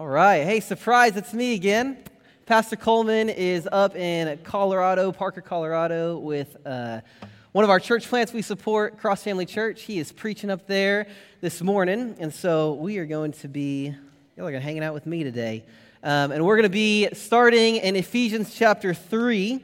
[0.00, 0.44] All right.
[0.44, 1.98] Hey, surprise, it's me again.
[2.46, 7.02] Pastor Coleman is up in Colorado, Parker, Colorado, with uh,
[7.52, 9.82] one of our church plants we support, Cross Family Church.
[9.82, 11.06] He is preaching up there
[11.42, 13.94] this morning, and so we are going to be,
[14.38, 15.66] y'all are going to hanging out with me today.
[16.02, 19.62] Um, and we're going to be starting in Ephesians chapter 3.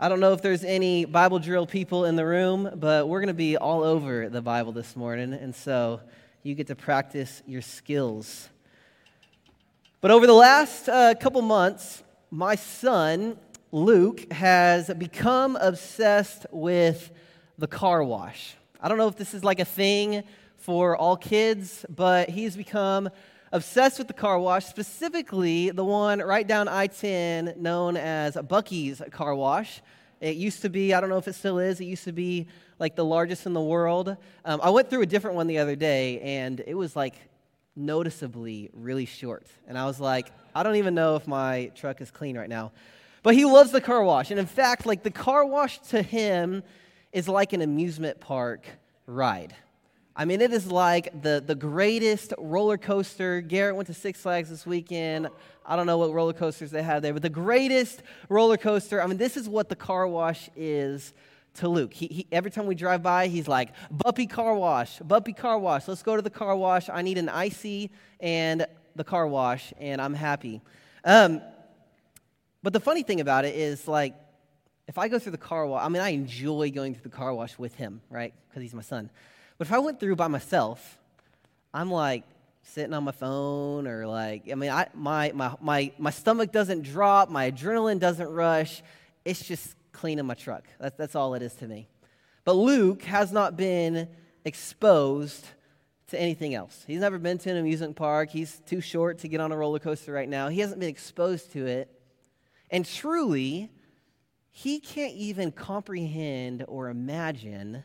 [0.00, 3.28] I don't know if there's any Bible drill people in the room, but we're going
[3.28, 6.00] to be all over the Bible this morning, and so
[6.42, 8.49] you get to practice your skills.
[10.02, 13.36] But over the last uh, couple months, my son,
[13.70, 17.10] Luke, has become obsessed with
[17.58, 18.54] the car wash.
[18.80, 20.22] I don't know if this is like a thing
[20.56, 23.10] for all kids, but he's become
[23.52, 29.02] obsessed with the car wash, specifically the one right down I 10 known as Buc-ee's
[29.10, 29.82] Car Wash.
[30.22, 32.46] It used to be, I don't know if it still is, it used to be
[32.78, 34.16] like the largest in the world.
[34.46, 37.16] Um, I went through a different one the other day, and it was like
[37.76, 39.46] noticeably really short.
[39.66, 42.72] And I was like, I don't even know if my truck is clean right now.
[43.22, 44.30] But he loves the car wash.
[44.30, 46.62] And in fact, like the car wash to him
[47.12, 48.66] is like an amusement park
[49.06, 49.54] ride.
[50.16, 53.40] I mean, it is like the, the greatest roller coaster.
[53.40, 55.28] Garrett went to Six Flags this weekend.
[55.64, 59.02] I don't know what roller coasters they have there, but the greatest roller coaster.
[59.02, 61.12] I mean, this is what the car wash is
[61.54, 61.92] to Luke.
[61.92, 65.88] He, he, every time we drive by, he's like, Buppy car wash, Buppy car wash.
[65.88, 66.88] Let's go to the car wash.
[66.88, 68.66] I need an icy and
[68.96, 70.60] the car wash, and I'm happy.
[71.04, 71.42] Um,
[72.62, 74.14] but the funny thing about it is, like,
[74.86, 77.32] if I go through the car wash, I mean, I enjoy going through the car
[77.32, 78.34] wash with him, right?
[78.48, 79.08] Because he's my son.
[79.56, 80.98] But if I went through by myself,
[81.72, 82.24] I'm like
[82.62, 86.82] sitting on my phone or like, I mean, I, my, my, my, my stomach doesn't
[86.82, 88.82] drop, my adrenaline doesn't rush.
[89.24, 90.64] It's just cleaning my truck.
[90.80, 91.86] That's, that's all it is to me.
[92.44, 94.08] But Luke has not been
[94.46, 95.44] exposed
[96.08, 96.84] to anything else.
[96.86, 98.30] He's never been to an amusement park.
[98.30, 100.48] He's too short to get on a roller coaster right now.
[100.48, 101.90] He hasn't been exposed to it.
[102.70, 103.70] And truly,
[104.50, 107.84] he can't even comprehend or imagine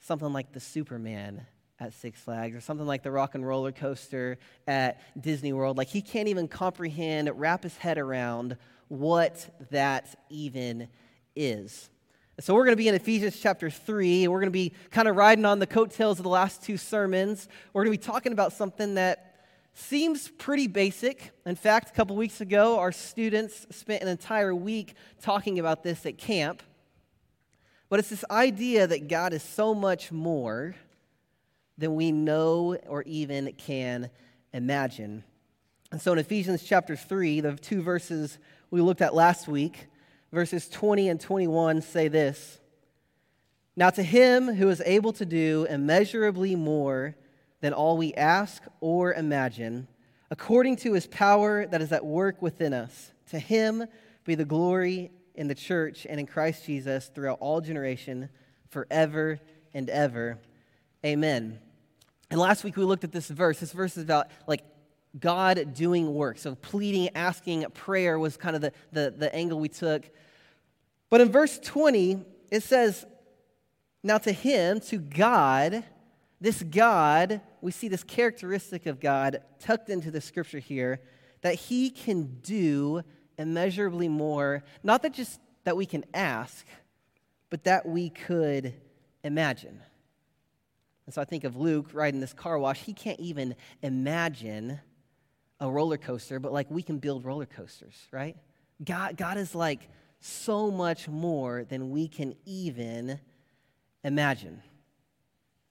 [0.00, 1.46] something like the Superman
[1.80, 5.78] at Six Flags or something like the Rock and Roller Coaster at Disney World.
[5.78, 8.58] Like, he can't even comprehend, wrap his head around
[8.92, 10.86] what that even
[11.34, 11.88] is.
[12.40, 14.28] So, we're going to be in Ephesians chapter 3.
[14.28, 17.48] We're going to be kind of riding on the coattails of the last two sermons.
[17.72, 19.36] We're going to be talking about something that
[19.72, 21.30] seems pretty basic.
[21.46, 26.04] In fact, a couple weeks ago, our students spent an entire week talking about this
[26.04, 26.62] at camp.
[27.88, 30.74] But it's this idea that God is so much more
[31.78, 34.10] than we know or even can
[34.52, 35.24] imagine.
[35.92, 38.38] And so in Ephesians chapter 3, the two verses
[38.72, 39.86] we looked at last week,
[40.32, 42.58] verses 20 and 21 say this
[43.76, 47.14] Now to him who is able to do immeasurably more
[47.60, 49.88] than all we ask or imagine,
[50.30, 53.84] according to his power that is at work within us, to him
[54.24, 58.30] be the glory in the church and in Christ Jesus throughout all generation,
[58.70, 59.38] forever
[59.74, 60.38] and ever.
[61.04, 61.58] Amen.
[62.30, 63.60] And last week we looked at this verse.
[63.60, 64.64] This verse is about like
[65.18, 66.38] God doing work.
[66.38, 70.08] So pleading, asking, prayer was kind of the, the, the angle we took.
[71.10, 73.04] But in verse 20, it says,
[74.02, 75.84] Now to him, to God,
[76.40, 81.00] this God, we see this characteristic of God tucked into the scripture here,
[81.42, 83.02] that he can do
[83.38, 86.66] immeasurably more, not that just that we can ask,
[87.50, 88.74] but that we could
[89.22, 89.80] imagine.
[91.06, 92.80] And so I think of Luke riding this car wash.
[92.80, 94.80] He can't even imagine
[95.62, 98.36] a roller coaster, but like we can build roller coasters, right?
[98.84, 99.88] God, God is like
[100.20, 103.20] so much more than we can even
[104.02, 104.60] imagine.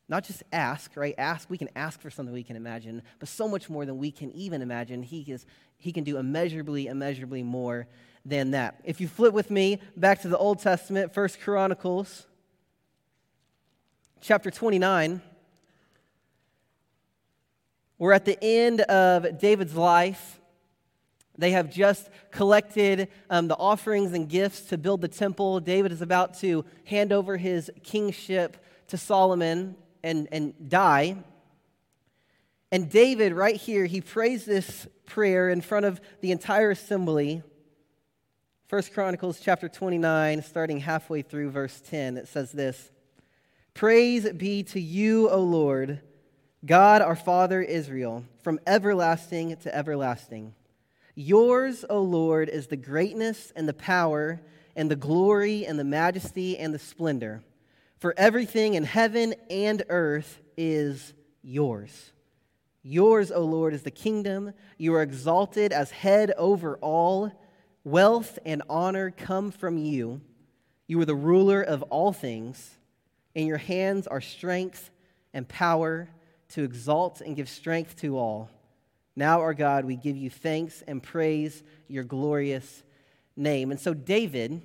[0.07, 1.13] Not just ask, right?
[1.17, 4.11] Ask, we can ask for something we can imagine, but so much more than we
[4.11, 5.03] can even imagine.
[5.03, 5.45] He, is,
[5.77, 7.85] he can do immeasurably, immeasurably more
[8.25, 8.79] than that.
[8.85, 12.27] If you flip with me back to the Old Testament, First Chronicles,
[14.21, 15.21] chapter 29.
[18.01, 20.39] We're at the end of David's life.
[21.37, 25.59] They have just collected um, the offerings and gifts to build the temple.
[25.59, 28.57] David is about to hand over his kingship
[28.87, 31.15] to Solomon and, and die.
[32.71, 37.43] And David, right here, he prays this prayer in front of the entire assembly.
[38.67, 42.89] First Chronicles chapter 29, starting halfway through verse 10, it says this
[43.75, 46.01] Praise be to you, O Lord
[46.63, 50.53] God, our Father Israel, from everlasting to everlasting.
[51.15, 54.39] Yours, O Lord, is the greatness and the power
[54.75, 57.41] and the glory and the majesty and the splendor.
[57.97, 62.11] For everything in heaven and earth is yours.
[62.83, 64.53] Yours, O Lord, is the kingdom.
[64.77, 67.31] You are exalted as head over all.
[67.83, 70.21] Wealth and honor come from you.
[70.85, 72.77] You are the ruler of all things.
[73.33, 74.91] In your hands are strength
[75.33, 76.09] and power
[76.51, 78.49] to exalt and give strength to all.
[79.15, 82.83] Now, our God, we give you thanks and praise your glorious
[83.35, 83.71] name.
[83.71, 84.61] And so, David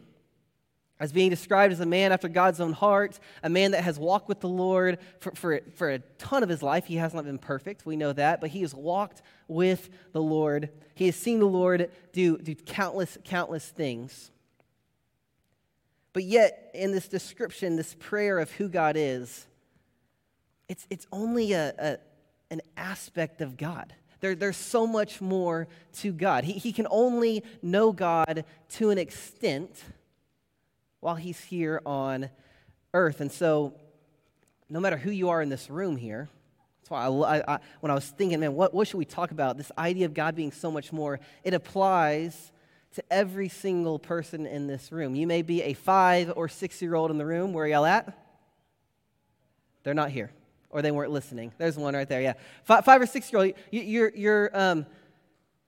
[0.98, 4.28] as being described as a man after God's own heart, a man that has walked
[4.28, 6.86] with the Lord for, for, for a ton of his life.
[6.86, 10.70] He has not been perfect, we know that, but he has walked with the Lord.
[10.94, 14.30] He has seen the Lord do, do countless, countless things.
[16.14, 19.46] But yet, in this description, this prayer of who God is,
[20.68, 21.98] it's, it's only a, a
[22.50, 23.92] an aspect of God.
[24.20, 25.68] There, there's so much more
[25.98, 26.44] to God.
[26.44, 29.82] He, he can only know God to an extent
[31.00, 32.30] while he's here on
[32.94, 33.20] earth.
[33.20, 33.74] And so,
[34.68, 36.28] no matter who you are in this room here,
[36.80, 39.56] that's why I, I, when I was thinking, man, what, what should we talk about?
[39.56, 42.52] This idea of God being so much more, it applies
[42.94, 45.14] to every single person in this room.
[45.14, 47.52] You may be a five or six year old in the room.
[47.52, 48.16] Where are y'all at?
[49.82, 50.30] They're not here,
[50.70, 51.52] or they weren't listening.
[51.58, 52.20] There's one right there.
[52.20, 52.34] Yeah,
[52.64, 53.52] five, five or six year old.
[53.70, 54.86] You, you're you're um,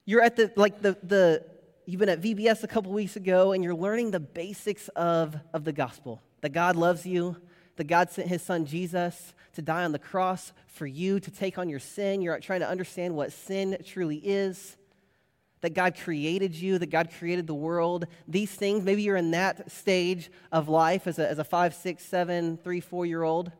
[0.04, 1.44] you're at the like the the
[1.88, 5.64] you've been at VBS a couple weeks ago and you're learning the basics of, of
[5.64, 7.34] the gospel that God loves you,
[7.76, 11.56] that God sent his son Jesus to die on the cross for you, to take
[11.56, 12.20] on your sin.
[12.20, 14.76] You're trying to understand what sin truly is,
[15.62, 18.04] that God created you, that God created the world.
[18.28, 22.04] These things, maybe you're in that stage of life as a, as a five, six,
[22.04, 23.50] seven, three, four year old.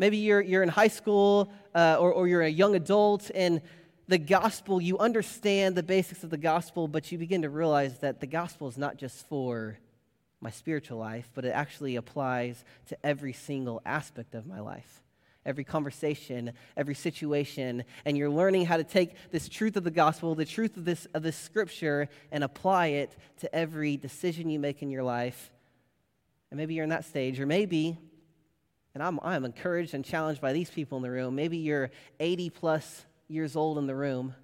[0.00, 3.60] Maybe you're, you're in high school uh, or, or you're a young adult and
[4.08, 8.18] the gospel, you understand the basics of the gospel, but you begin to realize that
[8.18, 9.78] the gospel is not just for
[10.40, 15.02] my spiritual life, but it actually applies to every single aspect of my life.
[15.44, 20.34] Every conversation, every situation, and you're learning how to take this truth of the gospel,
[20.34, 24.80] the truth of this, of this scripture, and apply it to every decision you make
[24.80, 25.52] in your life.
[26.50, 27.98] And maybe you're in that stage, or maybe,
[28.94, 32.50] and I'm, I'm encouraged and challenged by these people in the room, maybe you're 80
[32.50, 34.34] plus years old in the room,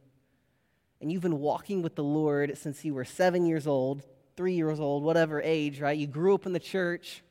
[1.00, 4.02] and you've been walking with the Lord since you were seven years old,
[4.36, 5.96] three years old, whatever age, right?
[5.96, 7.22] You grew up in the church.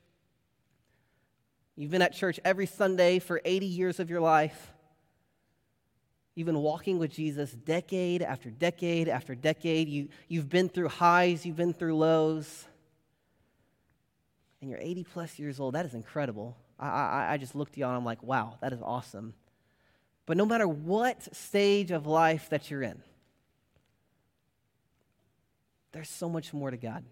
[1.75, 4.73] You've been at church every Sunday for 80 years of your life.
[6.35, 9.87] You've been walking with Jesus decade after decade after decade.
[9.87, 12.65] You, you've been through highs, you've been through lows.
[14.65, 15.75] And you're 80 plus years old.
[15.75, 16.57] That is incredible.
[16.79, 19.35] I, I, I just looked at you and I'm like, wow, that is awesome.
[20.25, 22.99] But no matter what stage of life that you're in,
[25.91, 27.03] there's so much more to God.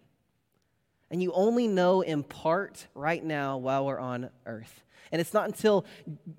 [1.12, 4.82] And you only know in part right now while we're on earth.
[5.12, 5.86] And it's not until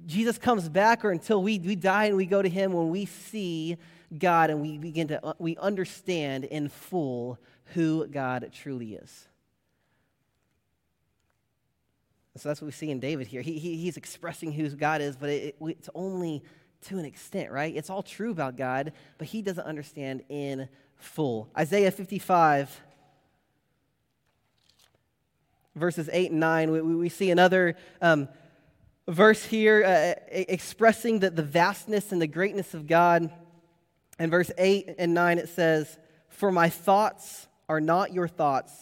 [0.06, 3.06] Jesus comes back or until we, we die and we go to him when we
[3.06, 3.76] see
[4.18, 9.28] God and we begin to uh, we understand in full who God truly is.
[12.36, 13.42] So that's what we see in David here.
[13.42, 16.42] He, he he's expressing who God is, but it, it, it's only
[16.86, 17.74] to an extent, right?
[17.74, 21.48] It's all true about God, but he doesn't understand in full.
[21.56, 22.80] Isaiah 55,
[25.76, 28.28] verses 8 and 9, we, we see another um,
[29.08, 33.30] verse here uh, expressing the, the vastness and the greatness of God.
[34.18, 38.72] In verse 8 and 9, it says, For my thoughts are not your thoughts,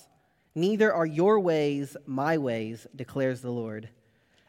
[0.55, 3.89] neither are your ways my ways, declares the Lord.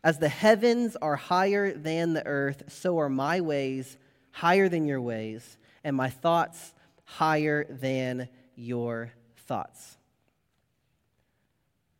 [0.03, 3.97] As the heavens are higher than the earth, so are my ways
[4.31, 6.73] higher than your ways, and my thoughts
[7.05, 9.13] higher than your
[9.47, 9.97] thoughts.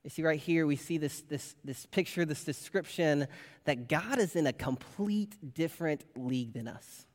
[0.04, 3.28] You see, right here, we see this, this, this picture, this description
[3.64, 7.06] that God is in a complete different league than us.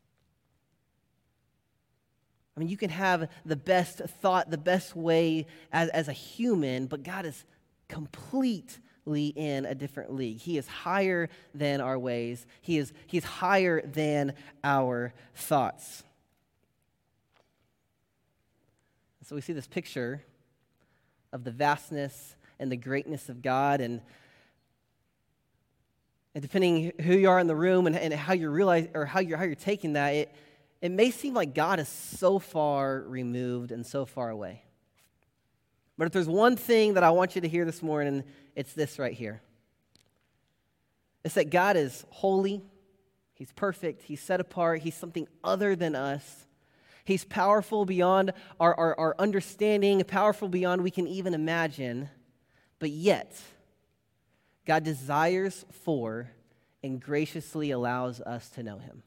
[2.58, 6.86] I mean, you can have the best thought, the best way as, as a human,
[6.86, 7.44] but God is
[7.86, 10.38] completely in a different league.
[10.38, 14.32] He is higher than our ways, He is, he is higher than
[14.64, 16.02] our thoughts.
[19.22, 20.24] So we see this picture
[21.32, 23.80] of the vastness and the greatness of God.
[23.80, 24.00] And,
[26.34, 29.20] and depending who you are in the room and, and how you realize or how
[29.20, 30.34] you're, how you're taking that, it,
[30.80, 34.62] it may seem like God is so far removed and so far away.
[35.96, 38.22] But if there's one thing that I want you to hear this morning,
[38.54, 39.42] it's this right here.
[41.24, 42.62] It's that God is holy,
[43.34, 46.46] He's perfect, He's set apart, He's something other than us.
[47.04, 52.10] He's powerful beyond our, our, our understanding, powerful beyond we can even imagine.
[52.78, 53.34] But yet,
[54.66, 56.30] God desires for
[56.82, 59.02] and graciously allows us to know Him.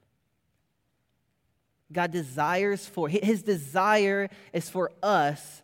[1.91, 5.61] God desires for, his desire is for us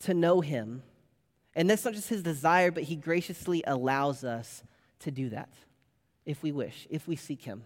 [0.00, 0.82] to know him.
[1.54, 4.62] And that's not just his desire, but he graciously allows us
[5.00, 5.48] to do that
[6.24, 7.64] if we wish, if we seek him.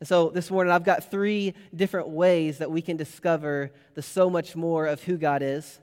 [0.00, 4.30] And so this morning, I've got three different ways that we can discover the so
[4.30, 5.80] much more of who God is.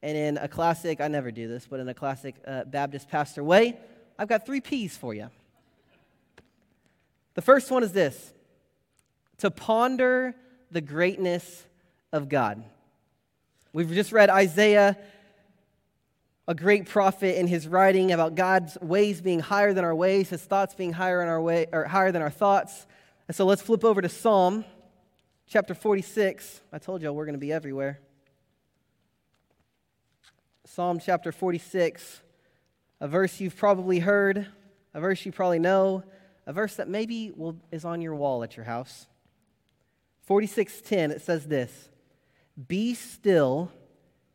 [0.00, 3.42] And in a classic, I never do this, but in a classic uh, Baptist pastor
[3.42, 3.76] way,
[4.16, 5.28] I've got three P's for you.
[7.34, 8.32] The first one is this
[9.38, 10.34] to ponder
[10.70, 11.64] the greatness
[12.12, 12.62] of God.
[13.72, 14.98] We've just read Isaiah,
[16.46, 20.42] a great prophet, in his writing about God's ways being higher than our ways, his
[20.42, 22.86] thoughts being higher, in our way, or higher than our thoughts.
[23.28, 24.64] And so let's flip over to Psalm
[25.46, 26.60] chapter 46.
[26.72, 28.00] I told y'all we're going to be everywhere.
[30.64, 32.22] Psalm chapter 46,
[33.00, 34.46] a verse you've probably heard,
[34.94, 36.02] a verse you probably know,
[36.46, 39.06] a verse that maybe will, is on your wall at your house.
[40.28, 41.88] 46:10 it says this,
[42.68, 43.72] "Be still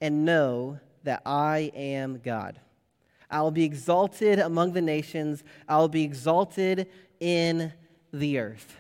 [0.02, 2.60] and know that I am God.
[3.30, 7.74] I will be exalted among the nations, I will be exalted in
[8.12, 8.78] the earth."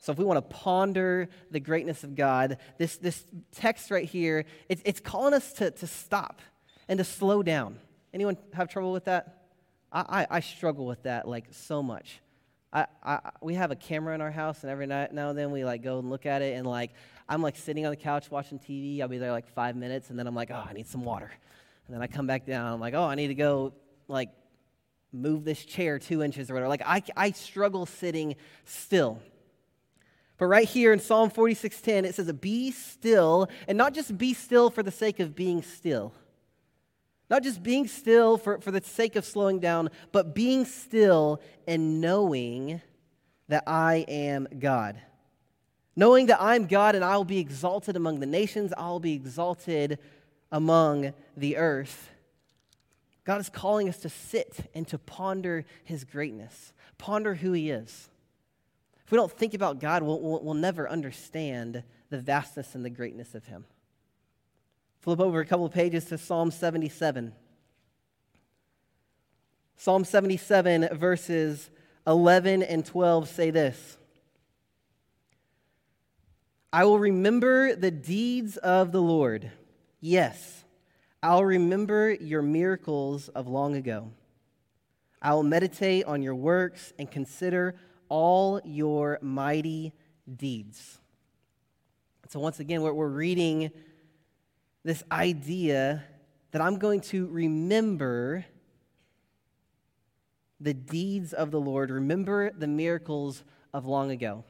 [0.00, 4.44] So, if we want to ponder the greatness of God, this, this text right here,
[4.68, 6.40] it's, it's calling us to, to stop
[6.88, 7.80] and to slow down.
[8.14, 9.48] Anyone have trouble with that?
[9.90, 12.20] I, I, I struggle with that like so much.
[12.76, 15.50] I, I, we have a camera in our house, and every night now and then
[15.50, 16.92] we like go and look at it, and like
[17.26, 19.00] I'm like sitting on the couch watching TV.
[19.00, 21.30] I'll be there like five minutes, and then I'm like, oh, I need some water,
[21.86, 22.74] and then I come back down.
[22.74, 23.72] I'm like, oh, I need to go
[24.08, 24.28] like
[25.10, 26.68] move this chair two inches or whatever.
[26.68, 29.20] Like I, I struggle sitting still.
[30.36, 34.68] But right here in Psalm 46:10 it says be still and not just be still
[34.68, 36.12] for the sake of being still.
[37.28, 42.00] Not just being still for, for the sake of slowing down, but being still and
[42.00, 42.80] knowing
[43.48, 45.00] that I am God.
[45.96, 49.98] Knowing that I'm God and I will be exalted among the nations, I'll be exalted
[50.52, 52.10] among the earth.
[53.24, 58.08] God is calling us to sit and to ponder his greatness, ponder who he is.
[59.04, 62.90] If we don't think about God, we'll, we'll, we'll never understand the vastness and the
[62.90, 63.64] greatness of Him.
[65.06, 67.32] Flip over a couple of pages to Psalm 77.
[69.76, 71.70] Psalm 77, verses
[72.08, 73.98] 11 and 12 say this
[76.72, 79.48] I will remember the deeds of the Lord.
[80.00, 80.64] Yes,
[81.22, 84.10] I'll remember your miracles of long ago.
[85.22, 87.76] I will meditate on your works and consider
[88.08, 89.92] all your mighty
[90.34, 90.98] deeds.
[92.26, 93.70] So, once again, we're, we're reading
[94.86, 96.04] this idea
[96.52, 98.46] that I'm going to remember
[100.60, 103.42] the deeds of the Lord, remember the miracles
[103.74, 104.44] of long ago.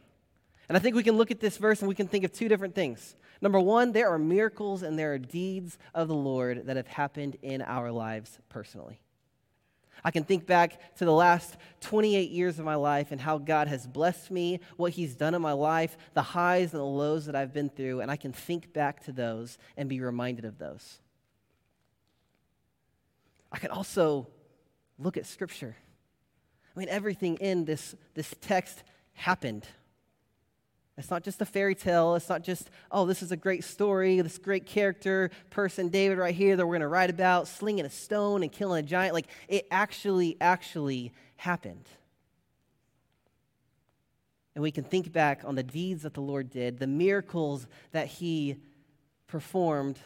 [0.68, 2.48] And I think we can look at this verse and we can think of two
[2.48, 3.16] different things.
[3.40, 7.38] Number one, there are miracles and there are deeds of the Lord that have happened
[7.40, 9.00] in our lives personally.
[10.04, 13.68] I can think back to the last 28 years of my life and how God
[13.68, 17.34] has blessed me, what He's done in my life, the highs and the lows that
[17.34, 20.98] I've been through, and I can think back to those and be reminded of those.
[23.50, 24.28] I can also
[24.98, 25.76] look at Scripture.
[26.74, 28.82] I mean, everything in this, this text
[29.14, 29.66] happened.
[30.98, 32.14] It's not just a fairy tale.
[32.14, 36.34] It's not just, oh, this is a great story, this great character, person, David, right
[36.34, 39.12] here, that we're going to write about, slinging a stone and killing a giant.
[39.12, 41.86] Like, it actually, actually happened.
[44.54, 48.06] And we can think back on the deeds that the Lord did, the miracles that
[48.06, 48.56] He
[49.26, 49.98] performed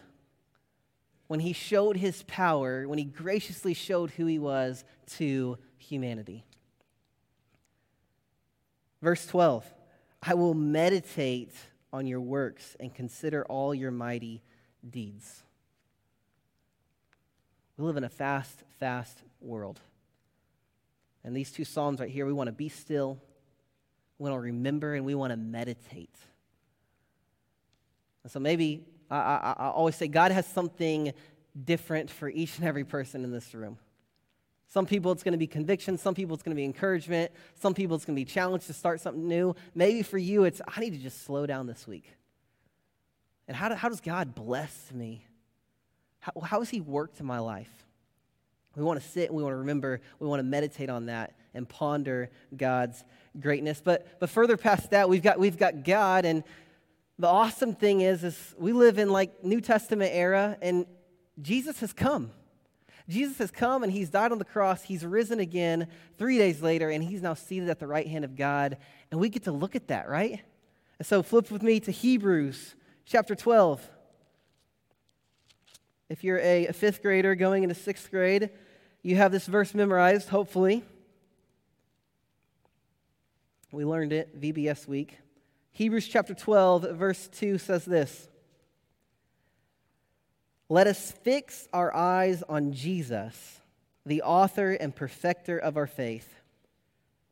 [1.28, 4.84] when He showed His power, when He graciously showed who He was
[5.18, 6.44] to humanity.
[9.00, 9.64] Verse 12.
[10.22, 11.54] I will meditate
[11.92, 14.42] on your works and consider all your mighty
[14.88, 15.42] deeds.
[17.76, 19.80] We live in a fast, fast world.
[21.24, 23.18] And these two Psalms right here, we want to be still,
[24.18, 26.14] we want to remember, and we want to meditate.
[28.22, 31.12] And so maybe I, I, I always say God has something
[31.64, 33.78] different for each and every person in this room.
[34.72, 35.98] Some people it's going to be conviction.
[35.98, 37.32] Some people it's going to be encouragement.
[37.56, 39.56] Some people it's going to be challenge to start something new.
[39.74, 42.08] Maybe for you it's, I need to just slow down this week.
[43.48, 45.26] And how, do, how does God bless me?
[46.20, 47.68] How, how has He worked in my life?
[48.76, 51.34] We want to sit and we want to remember, we want to meditate on that
[51.52, 53.02] and ponder God's
[53.40, 53.82] greatness.
[53.84, 56.24] But, but further past that, we've got, we've got God.
[56.24, 56.44] And
[57.18, 60.86] the awesome thing is, is we live in like New Testament era and
[61.42, 62.30] Jesus has come.
[63.10, 64.82] Jesus has come and he's died on the cross.
[64.82, 68.36] He's risen again three days later, and he's now seated at the right hand of
[68.36, 68.76] God.
[69.10, 70.40] And we get to look at that, right?
[70.98, 73.90] And so flip with me to Hebrews chapter 12.
[76.08, 78.50] If you're a, a fifth grader going into sixth grade,
[79.02, 80.84] you have this verse memorized, hopefully.
[83.72, 85.18] We learned it VBS week.
[85.72, 88.29] Hebrews chapter 12, verse 2 says this
[90.70, 93.60] Let us fix our eyes on Jesus,
[94.06, 96.32] the author and perfecter of our faith,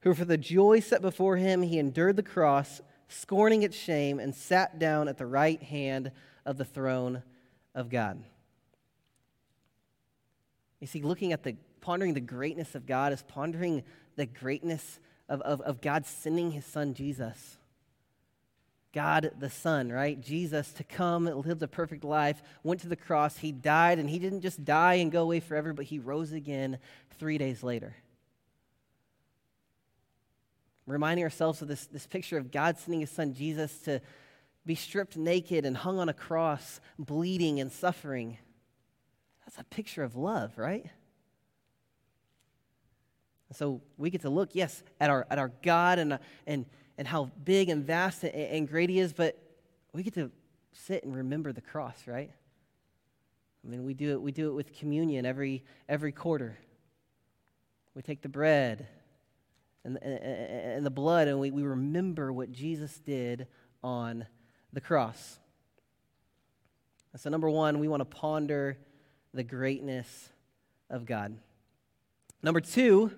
[0.00, 4.34] who for the joy set before him, he endured the cross, scorning its shame, and
[4.34, 6.10] sat down at the right hand
[6.44, 7.22] of the throne
[7.76, 8.24] of God.
[10.80, 13.84] You see, looking at the pondering the greatness of God is pondering
[14.16, 17.57] the greatness of, of, of God sending his son Jesus.
[18.92, 20.20] God the Son, right?
[20.20, 24.18] Jesus to come, lived a perfect life, went to the cross, he died, and he
[24.18, 26.78] didn't just die and go away forever, but he rose again
[27.18, 27.96] three days later.
[30.86, 34.00] Reminding ourselves of this, this picture of God sending his son Jesus to
[34.64, 38.38] be stripped naked and hung on a cross, bleeding and suffering.
[39.44, 40.86] That's a picture of love, right?
[43.52, 46.66] So we get to look, yes, at our, at our God and, and,
[46.98, 49.38] and how big and vast and, and great He is, but
[49.94, 50.30] we get to
[50.72, 52.30] sit and remember the cross, right?
[53.64, 56.58] I mean, we do it, we do it with communion every, every quarter.
[57.94, 58.86] We take the bread
[59.84, 63.46] and, and, and the blood and we, we remember what Jesus did
[63.82, 64.26] on
[64.72, 65.38] the cross.
[67.12, 68.78] And so, number one, we want to ponder
[69.32, 70.28] the greatness
[70.90, 71.36] of God.
[72.42, 73.12] Number two,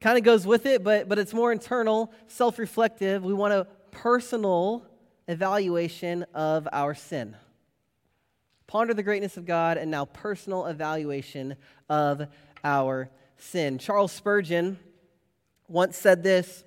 [0.00, 3.24] kind of goes with it, but, but it's more internal, self reflective.
[3.24, 4.86] We want a personal
[5.26, 7.36] evaluation of our sin.
[8.66, 11.56] Ponder the greatness of God, and now personal evaluation
[11.88, 12.26] of
[12.62, 13.78] our sin.
[13.78, 14.78] Charles Spurgeon
[15.68, 16.64] once said this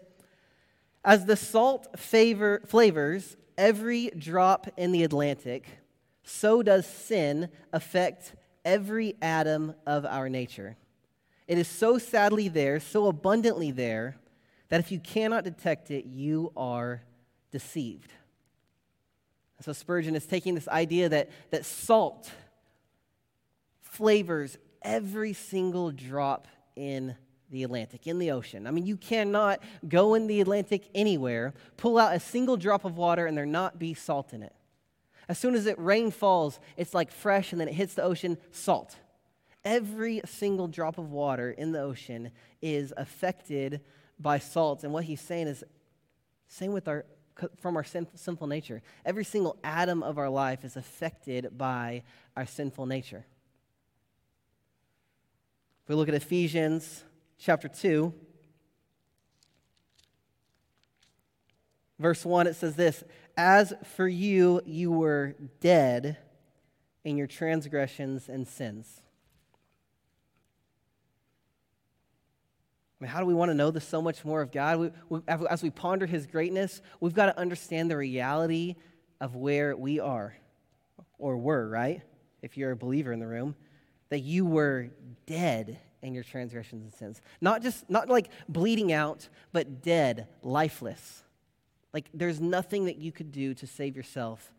[1.03, 5.67] As the salt favor, flavors every drop in the Atlantic,
[6.23, 10.77] so does sin affect every atom of our nature.
[11.51, 14.15] It is so sadly there, so abundantly there,
[14.69, 17.01] that if you cannot detect it, you are
[17.51, 18.13] deceived.
[19.59, 22.31] so Spurgeon is taking this idea that, that salt
[23.81, 27.17] flavors every single drop in
[27.49, 28.65] the Atlantic, in the ocean.
[28.65, 32.95] I mean, you cannot go in the Atlantic anywhere, pull out a single drop of
[32.95, 34.55] water, and there not be salt in it.
[35.27, 38.37] As soon as it rain falls, it's like fresh, and then it hits the ocean,
[38.51, 38.95] salt.
[39.63, 43.81] Every single drop of water in the ocean is affected
[44.19, 44.83] by salt.
[44.83, 45.63] And what he's saying is,
[46.47, 47.05] same with our
[47.59, 48.81] from our sin, sinful nature.
[49.05, 52.03] Every single atom of our life is affected by
[52.35, 53.25] our sinful nature.
[55.83, 57.03] If we look at Ephesians
[57.39, 58.13] chapter 2,
[61.99, 63.03] verse 1, it says this
[63.35, 66.17] As for you, you were dead
[67.03, 69.01] in your transgressions and sins.
[73.01, 74.77] I mean, how do we want to know this so much more of God?
[74.77, 78.75] We, we, as we ponder his greatness, we've got to understand the reality
[79.19, 80.35] of where we are,
[81.17, 82.03] or were, right?
[82.43, 83.55] If you're a believer in the room,
[84.09, 84.89] that you were
[85.25, 87.21] dead in your transgressions and sins.
[87.41, 91.23] Not just, not like bleeding out, but dead, lifeless.
[91.93, 94.53] Like there's nothing that you could do to save yourself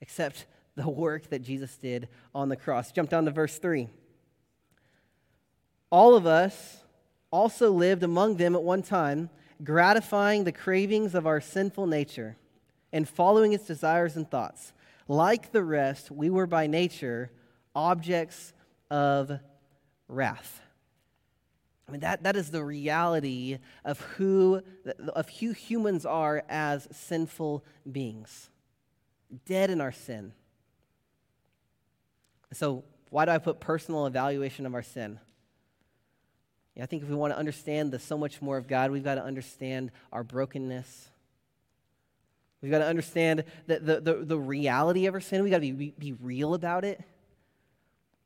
[0.00, 2.90] except the work that Jesus did on the cross.
[2.90, 3.88] Jump down to verse 3.
[5.90, 6.81] All of us
[7.32, 9.30] also lived among them at one time,
[9.64, 12.36] gratifying the cravings of our sinful nature
[12.92, 14.72] and following its desires and thoughts.
[15.08, 17.30] Like the rest, we were by nature
[17.74, 18.52] objects
[18.90, 19.40] of
[20.06, 20.60] wrath.
[21.88, 24.62] I mean, that, that is the reality of who,
[25.14, 28.50] of who humans are as sinful beings,
[29.46, 30.32] dead in our sin.
[32.52, 35.18] So, why do I put personal evaluation of our sin?
[36.80, 39.16] I think if we want to understand the so much more of God, we've got
[39.16, 41.10] to understand our brokenness.
[42.62, 45.42] We've got to understand the, the, the, the reality of our sin.
[45.42, 47.02] We've got to be, be real about it.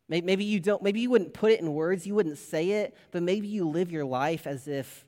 [0.08, 3.24] Maybe you don't, maybe you wouldn't put it in words, you wouldn't say it, but
[3.24, 5.04] maybe you live your life as if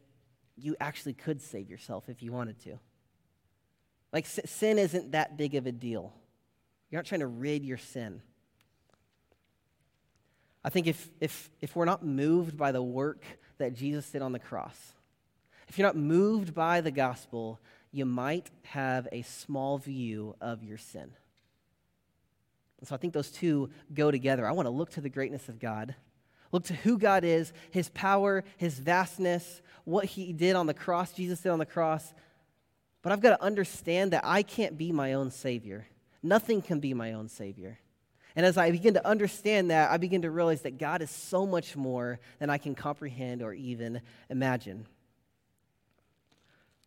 [0.57, 2.81] you actually could save yourself if you wanted to.
[4.13, 6.13] Like sin isn't that big of a deal.
[6.91, 8.23] You're not trying to rid your sin.
[10.65, 13.25] I think if, if, if we're not moved by the work
[13.59, 14.77] that Jesus did on the cross,
[15.69, 17.61] if you're not moved by the gospel,
[17.93, 21.11] you might have a small view of your sin.
[22.81, 24.47] And so I think those two go together.
[24.47, 25.95] I want to look to the greatness of God.
[26.53, 31.13] Look to who God is, his power, his vastness, what he did on the cross,
[31.13, 32.15] Jesus did on the cross.
[33.03, 35.87] But I've got to understand that I can't be my own Savior.
[36.23, 37.79] Nothing can be my own Savior.
[38.39, 41.45] And as I begin to understand that, I begin to realize that God is so
[41.45, 44.87] much more than I can comprehend or even imagine.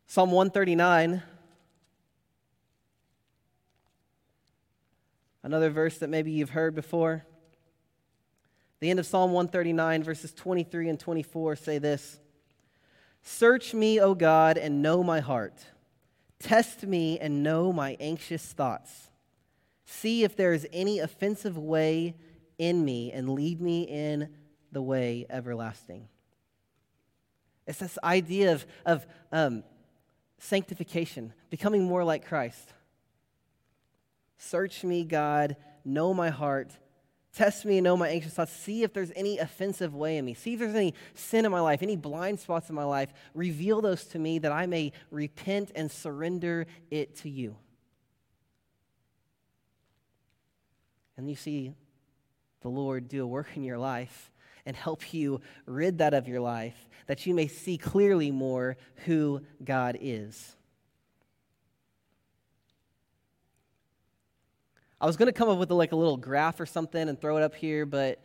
[0.06, 1.22] Psalm 139,
[5.42, 7.26] another verse that maybe you've heard before.
[8.80, 12.18] The end of Psalm 139, verses 23 and 24 say this
[13.20, 15.66] Search me, O God, and know my heart.
[16.38, 19.10] Test me and know my anxious thoughts.
[19.84, 22.14] See if there is any offensive way
[22.58, 24.28] in me, and lead me in
[24.70, 26.08] the way everlasting.
[27.66, 29.64] It's this idea of, of um,
[30.38, 32.72] sanctification, becoming more like Christ.
[34.38, 36.76] Search me, God, know my heart,
[37.34, 38.52] Test me and know my anxious thoughts.
[38.52, 40.34] See if there's any offensive way in me.
[40.34, 43.08] See if there's any sin in my life, any blind spots in my life.
[43.32, 47.56] Reveal those to me that I may repent and surrender it to you.
[51.16, 51.74] And you see
[52.62, 54.30] the Lord do a work in your life
[54.64, 59.42] and help you rid that of your life, that you may see clearly more who
[59.64, 60.56] God is.
[65.00, 67.20] I was going to come up with a, like a little graph or something and
[67.20, 68.22] throw it up here, but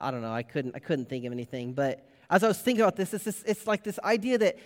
[0.00, 0.32] I don't know.
[0.32, 0.74] I couldn't.
[0.74, 1.72] I couldn't think of anything.
[1.72, 4.58] But as I was thinking about this, it's, this, it's like this idea that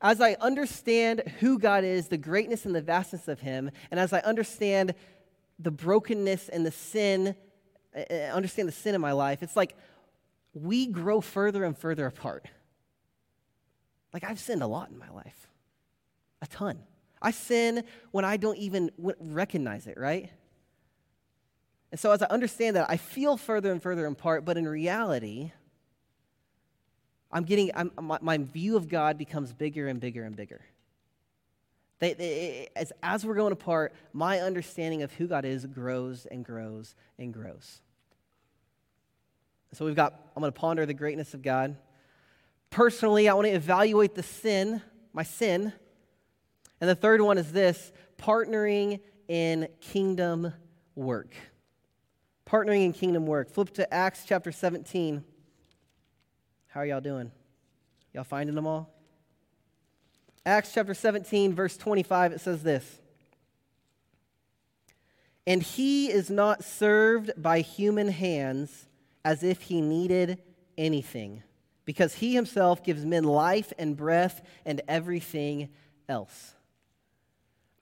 [0.00, 4.12] as I understand who God is, the greatness and the vastness of Him, and as
[4.12, 4.94] I understand
[5.58, 7.34] the brokenness and the sin,
[7.96, 9.76] uh, uh, understand the sin in my life, it's like
[10.54, 12.46] we grow further and further apart.
[14.12, 15.48] Like I've sinned a lot in my life,
[16.40, 16.78] a ton.
[17.20, 20.30] I sin when I don't even recognize it, right?
[21.90, 25.52] And so, as I understand that, I feel further and further apart, but in reality,
[27.32, 30.62] I'm getting, I'm, my, my, view of God becomes bigger and bigger and bigger.
[31.98, 36.44] They, they, as, as we're going apart, my understanding of who God is grows and
[36.44, 37.80] grows and grows.
[39.72, 41.76] So we've got, I'm going to ponder the greatness of God.
[42.70, 44.82] Personally, I want to evaluate the sin,
[45.12, 45.72] my sin.
[46.80, 50.52] And the third one is this partnering in kingdom
[50.94, 51.34] work
[52.48, 53.50] partnering in kingdom work.
[53.50, 55.22] Flip to Acts chapter 17.
[56.68, 57.30] How are y'all doing?
[58.14, 58.97] Y'all finding them all?
[60.46, 63.00] Acts chapter 17, verse 25, it says this
[65.46, 68.86] And he is not served by human hands
[69.24, 70.40] as if he needed
[70.76, 71.42] anything,
[71.84, 75.68] because he himself gives men life and breath and everything
[76.08, 76.54] else.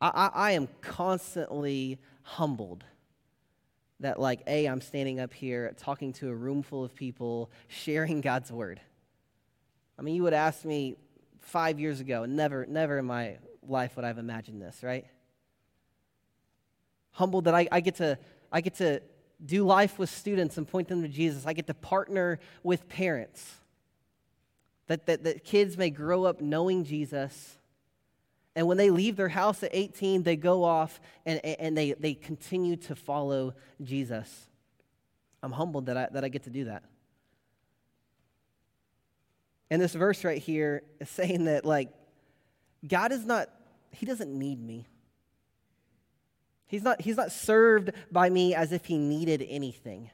[0.01, 2.85] I, I, I am constantly humbled
[4.01, 8.21] that like a i'm standing up here talking to a room full of people sharing
[8.21, 8.81] god's word
[9.99, 10.97] i mean you would ask me
[11.47, 15.07] five years ago never never in my life would i've imagined this right
[17.13, 18.19] humbled that I, I get to
[18.53, 19.01] i get to
[19.45, 23.55] do life with students and point them to jesus i get to partner with parents
[24.89, 27.57] that, that, that kids may grow up knowing jesus
[28.57, 32.15] and when they leave their house at 18, they go off and, and they, they
[32.15, 33.55] continue to follow
[33.85, 34.49] Jesus.
[35.43, 36.83] I'm humbled that I, that I get to do that.
[39.71, 41.91] And this verse right here is saying that, like,
[42.87, 43.49] God is not,
[43.91, 44.87] He doesn't need me.
[46.67, 50.11] He's not, he's not served by me as if He needed anything.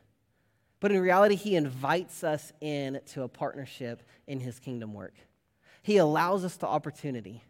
[0.80, 5.14] But in reality, He invites us in to a partnership in His kingdom work.
[5.82, 7.42] He allows us the opportunity.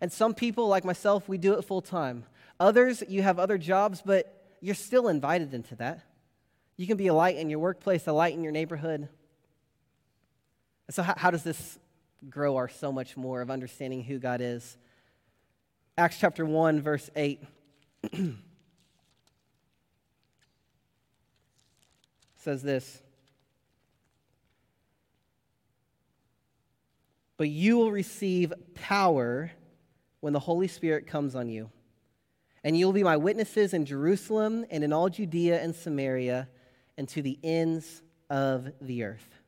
[0.00, 2.24] And some people, like myself, we do it full time.
[2.58, 6.00] Others, you have other jobs, but you're still invited into that.
[6.76, 9.08] You can be a light in your workplace, a light in your neighborhood.
[10.90, 11.78] So, how, how does this
[12.28, 14.76] grow our so much more of understanding who God is?
[15.96, 17.42] Acts chapter 1, verse 8.
[22.42, 23.02] says this
[27.36, 29.50] But you will receive power
[30.20, 31.70] when the Holy Spirit comes on you.
[32.64, 36.48] And you will be my witnesses in Jerusalem and in all Judea and Samaria
[36.96, 39.41] and to the ends of the earth.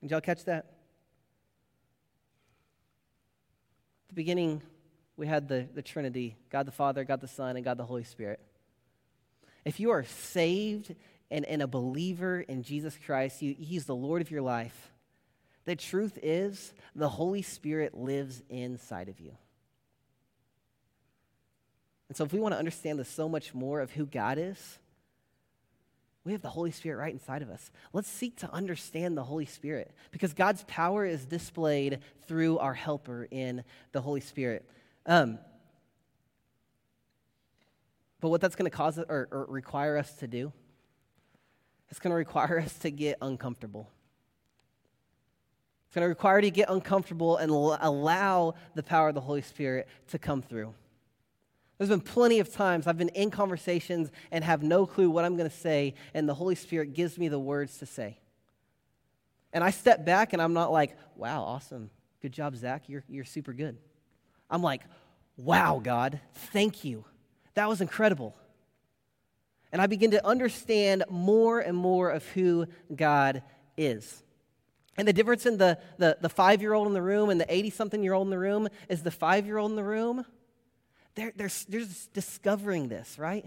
[0.00, 0.66] Did y'all catch that?
[4.04, 4.62] At the beginning,
[5.16, 8.04] we had the, the Trinity God the Father, God the Son, and God the Holy
[8.04, 8.40] Spirit.
[9.64, 10.94] If you are saved
[11.30, 14.90] and, and a believer in Jesus Christ, you, He's the Lord of your life.
[15.66, 19.36] The truth is, the Holy Spirit lives inside of you.
[22.08, 24.79] And so, if we want to understand this so much more of who God is,
[26.24, 27.70] We have the Holy Spirit right inside of us.
[27.92, 33.26] Let's seek to understand the Holy Spirit because God's power is displayed through our helper
[33.30, 34.68] in the Holy Spirit.
[35.06, 35.38] Um,
[38.20, 40.52] but what that's going to cause or, or require us to do,
[41.88, 43.90] it's going to require us to get uncomfortable.
[45.86, 49.42] It's going to require you to get uncomfortable and allow the power of the Holy
[49.42, 50.74] Spirit to come through.
[51.80, 55.38] There's been plenty of times I've been in conversations and have no clue what I'm
[55.38, 58.18] going to say, and the Holy Spirit gives me the words to say.
[59.54, 61.88] And I step back and I'm not like, wow, awesome.
[62.20, 62.82] Good job, Zach.
[62.86, 63.78] You're, you're super good.
[64.50, 64.82] I'm like,
[65.38, 66.20] wow, God,
[66.52, 67.06] thank you.
[67.54, 68.36] That was incredible.
[69.72, 73.42] And I begin to understand more and more of who God
[73.78, 74.22] is.
[74.98, 77.50] And the difference in the, the, the five year old in the room and the
[77.50, 80.26] 80 something year old in the room is the five year old in the room
[81.14, 83.46] they're, they're, they're just discovering this, right?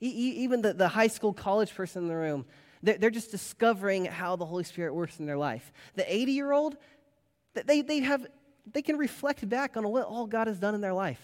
[0.00, 2.44] even the, the high school, college person in the room,
[2.82, 5.72] they're, they're just discovering how the Holy Spirit works in their life.
[5.94, 6.76] The 80 year old,
[7.54, 8.26] they, they, have,
[8.70, 11.20] they can reflect back on what all God has done in their life.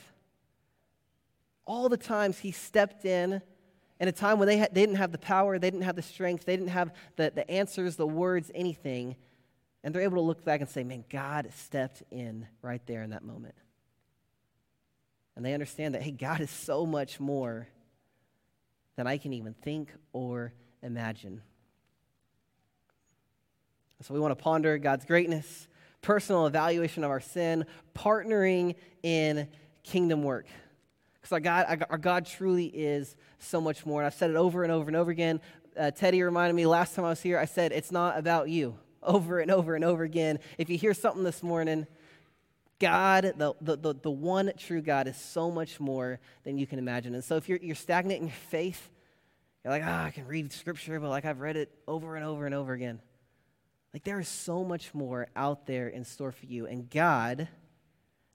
[1.67, 3.43] All the times He stepped in
[4.01, 6.03] in a time when they, had, they didn't have the power, they didn't have the
[6.03, 9.17] strength, they didn't have the, the answers, the words, anything.
[9.83, 13.11] And they're able to look back and say, man, God stepped in right there in
[13.11, 13.55] that moment.
[15.39, 17.69] And they understand that, hey, God is so much more
[18.97, 21.43] than I can even think or imagine.
[24.03, 25.69] So we want to ponder God's greatness,
[26.03, 28.75] personal evaluation of our sin, partnering
[29.05, 29.47] in
[29.85, 30.47] kingdom work.
[31.21, 34.01] Because our God, our God truly is so much more.
[34.01, 35.41] And I've said it over and over and over again.
[35.79, 38.77] Uh, Teddy reminded me last time I was here, I said, it's not about you
[39.05, 40.41] over and over and over again.
[40.59, 41.87] If you hear something this morning,
[42.79, 47.15] God, the, the, the, one true God, is so much more than you can imagine.
[47.15, 48.91] And so if you're, you're stagnant in your faith,
[49.65, 52.25] you're like, ah, oh, I can read scripture, but like I've read it over and
[52.25, 53.01] over and over again.
[53.93, 56.67] Like there is so much more out there in store for you.
[56.67, 57.49] And God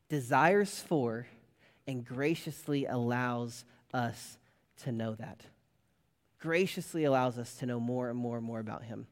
[0.10, 1.27] desires for
[1.88, 4.38] and graciously allows us
[4.84, 5.41] to know that.
[6.39, 9.08] Graciously allows us to know more and more and more about Him.